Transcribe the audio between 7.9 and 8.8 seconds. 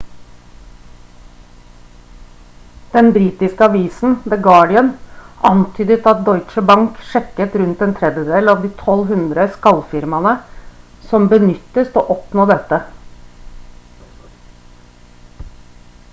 tredjedel av de